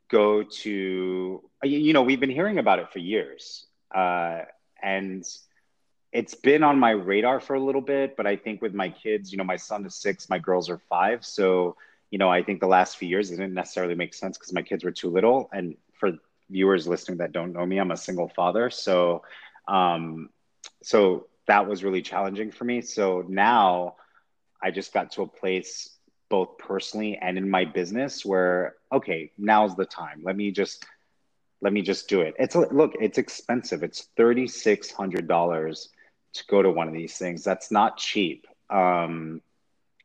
[0.08, 3.66] go to, you you know, we've been hearing about it for years.
[3.94, 4.42] Uh,
[4.82, 5.24] and
[6.14, 9.32] it's been on my radar for a little bit, but I think with my kids,
[9.32, 11.24] you know, my son is six, my girls are five.
[11.26, 11.76] So,
[12.12, 14.62] you know, I think the last few years it didn't necessarily make sense because my
[14.62, 15.50] kids were too little.
[15.52, 16.12] And for
[16.48, 18.70] viewers listening that don't know me, I'm a single father.
[18.70, 19.24] So,
[19.66, 20.30] um,
[20.84, 22.80] so that was really challenging for me.
[22.80, 23.96] So now
[24.62, 25.96] I just got to a place
[26.28, 30.22] both personally and in my business where, okay, now's the time.
[30.22, 30.86] Let me just
[31.60, 32.34] let me just do it.
[32.38, 33.82] It's look, it's expensive.
[33.82, 35.88] It's thirty six hundred dollars
[36.34, 37.44] to go to one of these things.
[37.44, 38.46] That's not cheap.
[38.70, 39.40] Um,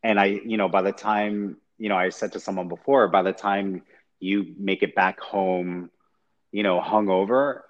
[0.03, 3.21] and I, you know, by the time, you know, I said to someone before, by
[3.21, 3.83] the time
[4.19, 5.89] you make it back home,
[6.51, 7.61] you know, hungover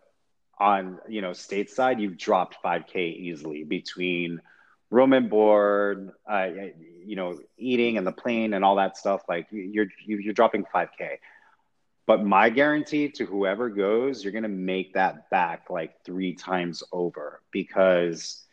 [0.60, 4.42] on, you know, stateside, you've dropped 5K easily between
[4.90, 6.48] room and board, uh,
[7.06, 9.22] you know, eating and the plane and all that stuff.
[9.30, 11.18] Like you're, you're dropping 5K.
[12.06, 16.82] But my guarantee to whoever goes, you're going to make that back like three times
[16.92, 18.48] over because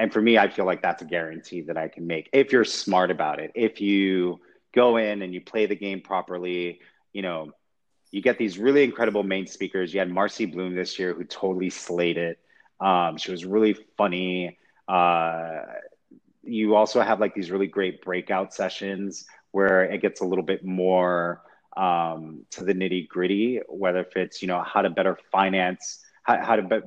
[0.00, 2.64] and for me, I feel like that's a guarantee that I can make if you're
[2.64, 3.52] smart about it.
[3.54, 4.40] If you
[4.74, 6.80] go in and you play the game properly,
[7.12, 7.52] you know,
[8.10, 9.92] you get these really incredible main speakers.
[9.92, 12.38] You had Marcy Blum this year who totally slayed it.
[12.80, 14.58] Um, she was really funny.
[14.88, 15.64] Uh,
[16.42, 20.64] you also have like these really great breakout sessions where it gets a little bit
[20.64, 21.42] more
[21.76, 26.42] um, to the nitty gritty, whether if it's, you know, how to better finance, how,
[26.42, 26.82] how to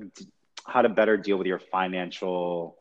[0.65, 2.77] how to better deal with your financial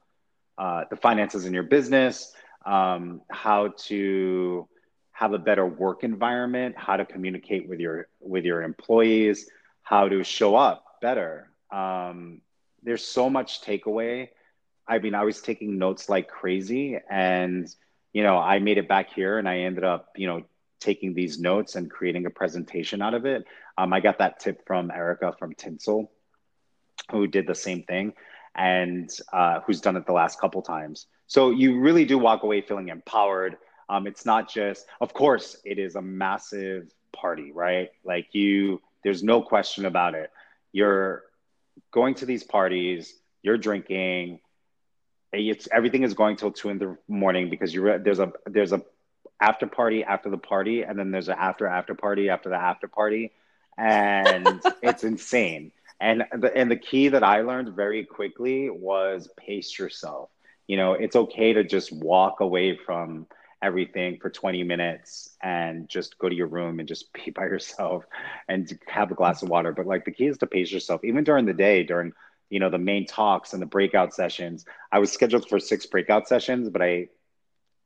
[0.62, 2.32] uh, the finances in your business,
[2.64, 4.68] um, how to
[5.10, 9.50] have a better work environment, how to communicate with your with your employees,
[9.82, 11.50] how to show up better.
[11.72, 12.42] Um,
[12.80, 14.28] there's so much takeaway.
[14.86, 17.66] I mean, I was taking notes like crazy, and
[18.12, 20.44] you know, I made it back here, and I ended up, you know,
[20.78, 23.44] taking these notes and creating a presentation out of it.
[23.76, 26.08] Um, I got that tip from Erica from Tinsel,
[27.10, 28.12] who did the same thing
[28.54, 31.06] and uh, who's done it the last couple times.
[31.26, 33.56] So you really do walk away feeling empowered.
[33.88, 37.90] Um, it's not just, of course, it is a massive party, right?
[38.04, 40.30] Like you, there's no question about it.
[40.72, 41.22] You're
[41.90, 44.40] going to these parties, you're drinking.
[45.32, 48.82] It's everything is going till two in the morning because you're there's a there's a
[49.40, 52.86] after party after the party, and then there's an after after party after the after
[52.86, 53.32] party,
[53.78, 59.78] and it's insane and the, and the key that I learned very quickly was pace
[59.78, 60.30] yourself.
[60.66, 63.28] You know, it's okay to just walk away from
[63.62, 68.04] everything for 20 minutes and just go to your room and just be by yourself
[68.48, 69.72] and have a glass of water.
[69.72, 72.12] But like the key is to pace yourself, even during the day, during
[72.50, 74.66] you know the main talks and the breakout sessions.
[74.90, 77.08] I was scheduled for six breakout sessions, but I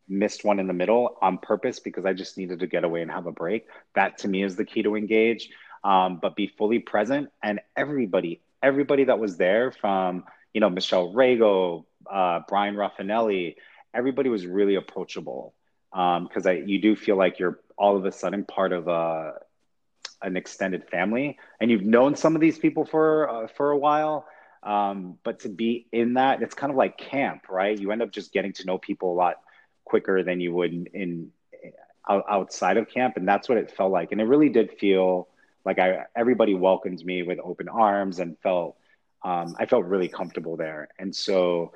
[0.08, 3.10] missed one in the middle on purpose because I just needed to get away and
[3.10, 3.66] have a break.
[3.94, 5.50] That to me is the key to engage.
[5.86, 11.12] Um, but be fully present and everybody, everybody that was there from, you know, Michelle
[11.12, 13.54] Rago, uh, Bryan Rafanelli,
[13.94, 15.54] everybody was really approachable
[15.92, 19.34] because um, you do feel like you're all of a sudden part of a
[20.22, 24.26] an extended family, and you've known some of these people for uh, for a while.
[24.64, 27.78] Um, but to be in that, it's kind of like camp, right?
[27.78, 29.36] You end up just getting to know people a lot
[29.84, 31.30] quicker than you would in, in
[32.08, 34.10] outside of camp, and that's what it felt like.
[34.10, 35.28] And it really did feel
[35.66, 38.76] like I everybody welcomed me with open arms and felt
[39.22, 40.88] um, I felt really comfortable there.
[40.98, 41.72] And so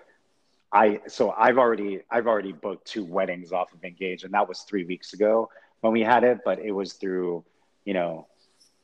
[0.72, 4.61] I so I've already I've already booked two weddings off of Engage, and that was
[4.61, 5.50] three weeks ago
[5.81, 6.38] when we had it.
[6.44, 7.44] But it was through,
[7.85, 8.29] you know,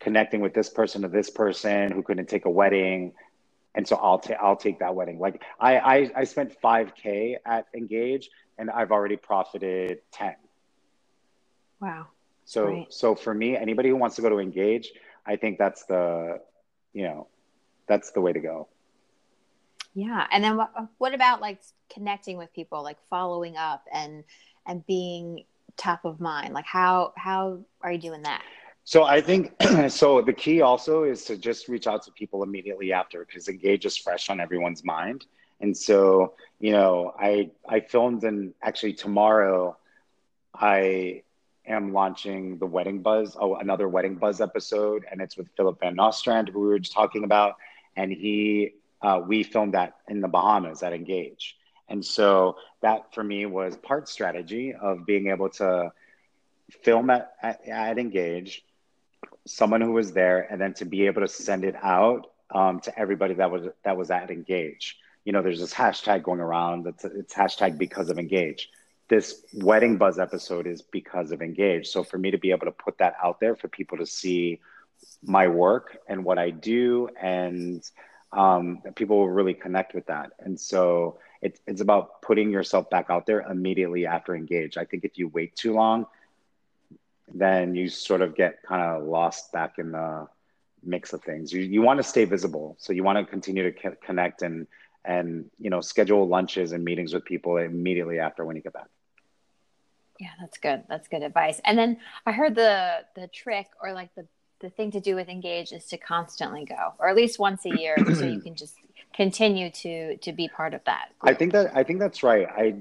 [0.01, 3.13] connecting with this person to this person who couldn't take a wedding,
[3.77, 5.21] and so I'll take I'll take that wedding.
[5.21, 10.35] Like I I, I spent five k at Engage, and I've already profited ten.
[11.81, 12.09] Wow.
[12.47, 12.93] So Great.
[12.93, 14.93] so for me, anybody who wants to go to Engage,
[15.27, 16.41] I think that's the,
[16.93, 17.27] you know,
[17.89, 18.69] that's the way to go.
[19.95, 21.61] Yeah, and then what, what about like
[21.93, 24.25] connecting with people, like following up and
[24.65, 25.45] and being
[25.77, 26.55] top of mind?
[26.55, 28.43] Like how how are you doing that?
[28.85, 29.53] So I think
[29.89, 30.23] so.
[30.23, 33.97] The key also is to just reach out to people immediately after because Engage is
[33.97, 35.27] fresh on everyone's mind.
[35.61, 39.77] And so you know, I I filmed and actually tomorrow,
[40.55, 41.23] I
[41.69, 45.95] am launching the Wedding Buzz, oh another Wedding Buzz episode, and it's with Philip Van
[45.95, 47.57] Nostrand, who we were just talking about,
[47.97, 51.57] and he uh, we filmed that in the Bahamas at Engage.
[51.89, 55.93] And so that for me was part strategy of being able to
[56.83, 58.65] film at, at, at Engage,
[59.45, 62.99] someone who was there, and then to be able to send it out um, to
[62.99, 64.99] everybody that was that was at Engage.
[65.25, 68.71] You know, there's this hashtag going around that's it's hashtag because of Engage.
[69.09, 71.89] This wedding buzz episode is because of Engage.
[71.89, 74.61] So for me to be able to put that out there for people to see
[75.23, 77.89] my work and what I do and
[78.33, 80.33] um, people will really connect with that.
[80.41, 84.77] And so it, it's about putting yourself back out there immediately after engage.
[84.77, 86.07] I think if you wait too long,
[87.33, 90.27] then you sort of get kind of lost back in the
[90.83, 91.53] mix of things.
[91.53, 92.77] You, you want to stay visible.
[92.79, 94.67] So you want to continue to c- connect and,
[95.07, 98.89] and, you know, schedule lunches and meetings with people immediately after when you get back.
[100.19, 100.85] Yeah, that's good.
[100.89, 101.61] That's good advice.
[101.65, 104.27] And then I heard the the trick or like the
[104.61, 107.77] the thing to do with engage is to constantly go or at least once a
[107.79, 108.75] year so you can just
[109.15, 111.35] continue to to be part of that group.
[111.35, 112.75] i think that i think that's right i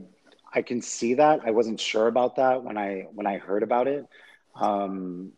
[0.53, 3.87] i can see that i wasn't sure about that when i when i heard about
[3.87, 4.07] it
[4.55, 5.31] um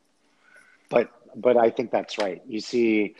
[0.89, 3.15] but but i think that's right you see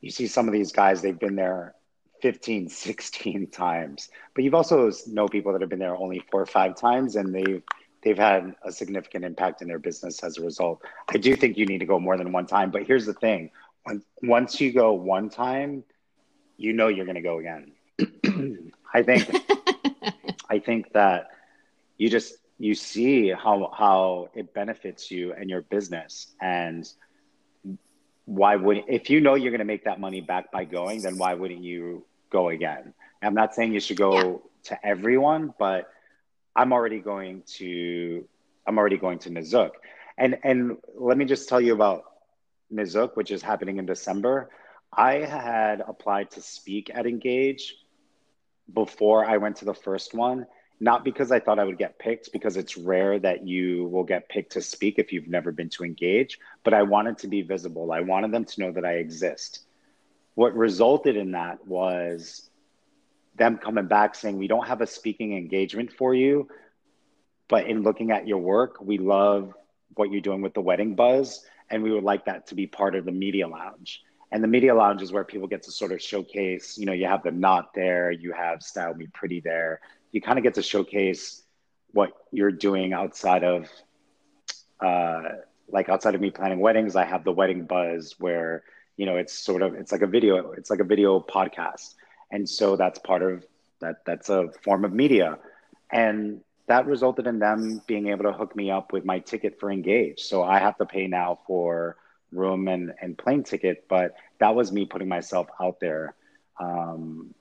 [0.00, 1.74] you see some of these guys they've been there
[2.22, 6.46] 15 16 times but you've also know people that have been there only four or
[6.46, 7.62] five times and they've
[8.02, 10.82] they've had a significant impact in their business as a result.
[11.08, 13.50] I do think you need to go more than one time, but here's the thing:
[14.22, 15.84] once you go one time,
[16.56, 17.72] you know you're going to go again.
[18.94, 19.28] I think
[20.50, 21.28] I think that
[21.96, 26.88] you just you see how how it benefits you and your business and
[28.24, 31.18] why would if you know you're going to make that money back by going then
[31.18, 34.36] why wouldn't you go again i'm not saying you should go yeah.
[34.64, 35.88] to everyone but
[36.54, 38.24] I'm already going to
[38.66, 39.70] I'm already going to Nizuc.
[40.18, 42.04] And and let me just tell you about
[42.72, 44.50] Nizuc, which is happening in December.
[44.92, 47.76] I had applied to speak at Engage
[48.72, 50.46] before I went to the first one,
[50.80, 54.28] not because I thought I would get picked, because it's rare that you will get
[54.28, 57.90] picked to speak if you've never been to Engage, but I wanted to be visible.
[57.90, 59.60] I wanted them to know that I exist.
[60.34, 62.48] What resulted in that was
[63.36, 66.48] them coming back saying we don't have a speaking engagement for you
[67.48, 69.54] but in looking at your work we love
[69.94, 72.94] what you're doing with the wedding buzz and we would like that to be part
[72.94, 74.02] of the media lounge.
[74.30, 77.06] And the media lounge is where people get to sort of showcase you know you
[77.06, 79.80] have the knot there you have style me pretty there.
[80.12, 81.42] You kind of get to showcase
[81.92, 83.68] what you're doing outside of
[84.80, 85.22] uh,
[85.68, 86.96] like outside of me planning weddings.
[86.96, 88.64] I have the wedding buzz where
[88.96, 91.94] you know it's sort of it's like a video it's like a video podcast.
[92.30, 93.44] And so that's part of
[93.80, 95.38] that that's a form of media.
[95.90, 99.70] And that resulted in them being able to hook me up with my ticket for
[99.70, 100.20] engage.
[100.20, 101.96] So i have to pay now for
[102.30, 106.14] room and, and plane ticket but that was me putting myself out there.
[106.60, 107.34] Um,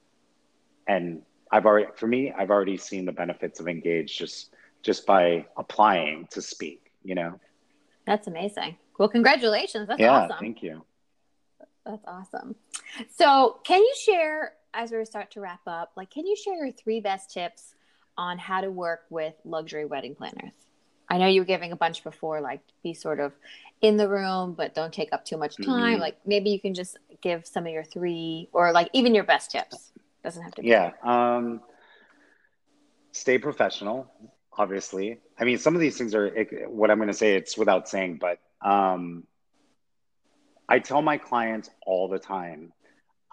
[0.87, 1.21] and
[1.51, 6.27] i've already for me i've already seen the benefits of engage just just by applying
[6.31, 7.39] to speak you know?
[8.05, 8.77] That's amazing.
[8.97, 9.87] Well congratulations.
[9.87, 10.05] That's awesome.
[10.05, 10.37] yeah, awesome.
[10.39, 10.83] thank you
[11.85, 12.55] that's awesome
[13.09, 16.71] so can you share as we start to wrap up, like, can you share your
[16.71, 17.75] three best tips
[18.17, 20.53] on how to work with luxury wedding planners.
[21.09, 23.33] I know you were giving a bunch before, like be sort of
[23.81, 25.93] in the room, but don't take up too much time.
[25.93, 26.01] Mm-hmm.
[26.01, 29.51] Like maybe you can just give some of your three or like even your best
[29.51, 29.91] tips.
[30.23, 30.69] Doesn't have to be.
[30.69, 30.91] Yeah.
[31.03, 31.61] Um,
[33.11, 34.09] stay professional,
[34.57, 35.19] obviously.
[35.37, 36.29] I mean, some of these things are
[36.67, 39.23] what I'm going to say, it's without saying, but um,
[40.71, 42.71] I tell my clients all the time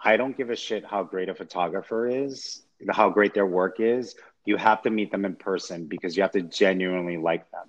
[0.03, 4.15] I don't give a shit how great a photographer is, how great their work is.
[4.45, 7.67] You have to meet them in person because you have to genuinely like them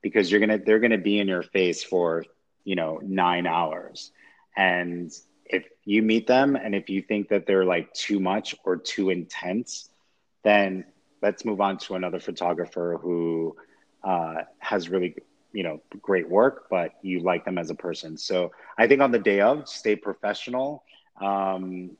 [0.00, 2.24] because you're going to they're going to be in your face for,
[2.64, 4.10] you know, 9 hours.
[4.56, 5.12] And
[5.44, 9.10] if you meet them and if you think that they're like too much or too
[9.10, 9.90] intense,
[10.44, 10.86] then
[11.20, 13.54] let's move on to another photographer who
[14.02, 15.14] uh, has really
[15.52, 18.16] you know great work but you like them as a person.
[18.16, 20.82] So i think on the day of stay professional
[21.20, 21.90] um,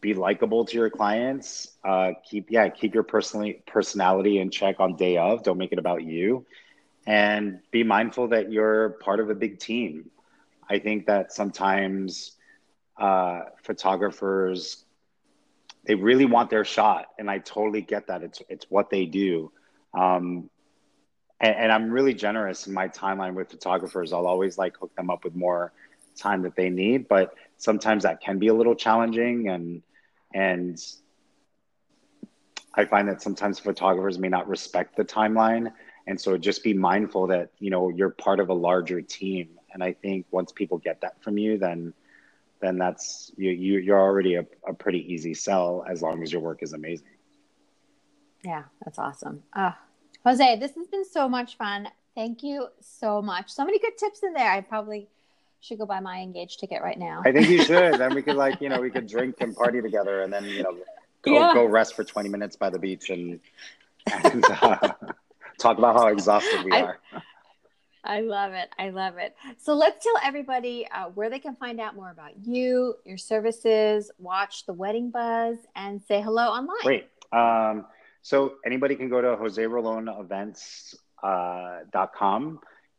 [0.00, 4.96] be likable to your clients uh, keep yeah keep your personally personality in check on
[4.96, 5.42] day of.
[5.42, 6.44] Don't make it about you.
[7.06, 10.10] And be mindful that you're part of a big team.
[10.68, 12.32] I think that sometimes
[12.98, 14.84] uh, photographers
[15.86, 18.22] they really want their shot and i totally get that.
[18.22, 19.50] It's it's what they do.
[19.94, 20.48] Um,
[21.42, 25.10] and, and, i'm really generous in my timeline with photographers i'll always like hook them
[25.10, 25.72] up with more
[26.16, 29.82] time that they need but sometimes that can be a little challenging and
[30.34, 30.78] and
[32.74, 35.72] i find that sometimes photographers may not respect the timeline
[36.06, 39.82] and so just be mindful that you know you're part of a larger team and
[39.82, 41.92] i think once people get that from you then
[42.62, 46.40] then that's you, you you're already a, a pretty easy sell as long as your
[46.40, 47.08] work is amazing.
[48.44, 49.42] Yeah, that's awesome.
[49.52, 49.72] Uh,
[50.24, 51.88] Jose, this has been so much fun.
[52.14, 53.50] Thank you so much.
[53.50, 54.50] So many good tips in there.
[54.50, 55.08] I probably
[55.60, 57.22] should go buy my engaged ticket right now.
[57.24, 57.98] I think you should.
[57.98, 60.62] then we could like, you know, we could drink and party together and then, you
[60.62, 60.76] know,
[61.22, 61.54] go, yeah.
[61.54, 63.40] go rest for 20 minutes by the beach and,
[64.06, 64.76] and uh,
[65.58, 66.98] talk about how exhausted we I, are.
[68.04, 68.68] I love it.
[68.78, 69.34] I love it.
[69.58, 74.10] So let's tell everybody uh, where they can find out more about you, your services,
[74.18, 76.82] watch the Wedding Buzz, and say hello online.
[76.82, 77.08] Great.
[77.32, 77.86] Um,
[78.22, 81.80] so anybody can go to joserolonevents.com uh,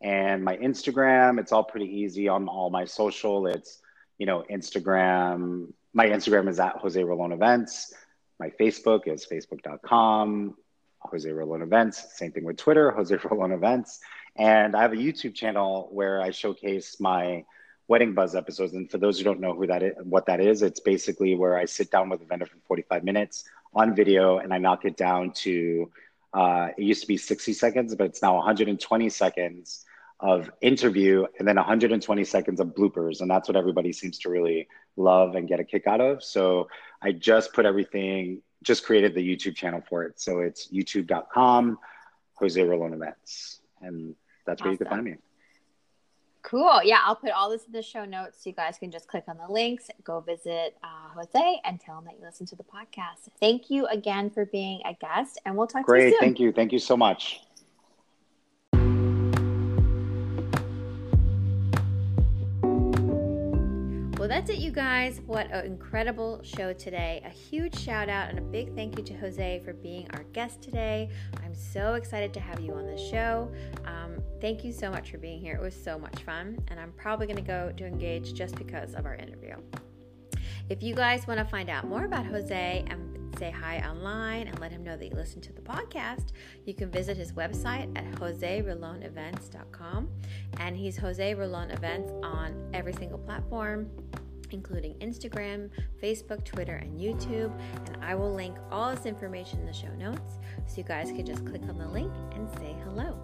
[0.01, 1.39] and my Instagram.
[1.39, 3.47] It's all pretty easy on all my social.
[3.47, 3.81] It's,
[4.17, 5.71] you know, Instagram.
[5.93, 7.93] My Instagram is at Jose Rolón Events.
[8.39, 10.57] My Facebook is facebook.com,
[10.99, 12.17] Jose Rolón Events.
[12.17, 14.01] Same thing with Twitter, Jose Rolón Events.
[14.35, 17.45] And I have a YouTube channel where I showcase my
[17.87, 18.73] Wedding Buzz episodes.
[18.73, 21.57] And for those who don't know who that is, what that is, it's basically where
[21.57, 24.95] I sit down with a vendor for 45 minutes on video and I knock it
[24.95, 25.91] down to,
[26.33, 29.85] uh, it used to be 60 seconds, but it's now 120 seconds
[30.19, 33.19] of interview and then 120 seconds of bloopers.
[33.19, 36.23] And that's what everybody seems to really love and get a kick out of.
[36.23, 36.69] So
[37.01, 40.21] I just put everything, just created the YouTube channel for it.
[40.21, 41.77] So it's youtube.com,
[42.35, 43.59] Jose Rolón Events.
[43.81, 44.15] And
[44.45, 44.65] that's awesome.
[44.65, 45.15] where you can find me.
[46.43, 46.83] Cool.
[46.83, 49.23] Yeah, I'll put all this in the show notes so you guys can just click
[49.27, 52.63] on the links, go visit uh, Jose, and tell him that you listen to the
[52.63, 53.29] podcast.
[53.39, 55.99] Thank you again for being a guest, and we'll talk Great.
[55.99, 56.19] to you soon.
[56.19, 56.25] Great.
[56.27, 56.51] Thank you.
[56.51, 57.41] Thank you so much.
[64.23, 65.19] Well, that's it, you guys.
[65.25, 67.21] What an incredible show today.
[67.25, 70.61] A huge shout out and a big thank you to Jose for being our guest
[70.61, 71.09] today.
[71.43, 73.51] I'm so excited to have you on the show.
[73.83, 75.55] Um, thank you so much for being here.
[75.55, 78.93] It was so much fun, and I'm probably going to go to Engage just because
[78.93, 79.57] of our interview.
[80.69, 83.12] If you guys want to find out more about Jose and
[83.43, 86.27] say hi online and let him know that you listen to the podcast,
[86.65, 90.09] you can visit his website at joserolonevents.com.
[90.59, 93.89] And he's Jose Rolón Events on every single platform
[94.51, 95.67] including Instagram,
[96.01, 97.51] Facebook, Twitter, and YouTube.
[97.87, 100.37] And I will link all this information in the show notes
[100.67, 103.17] so you guys can just click on the link and say hello.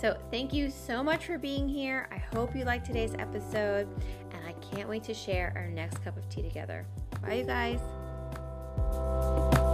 [0.00, 2.08] So, thank you so much for being here.
[2.10, 3.86] I hope you liked today's episode,
[4.30, 6.86] and I can't wait to share our next cup of tea together.
[7.20, 7.80] Bye, you guys.
[8.76, 9.71] Thank you